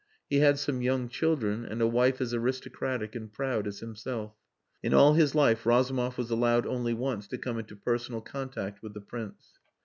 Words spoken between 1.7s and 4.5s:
a wife as aristocratic and proud as himself.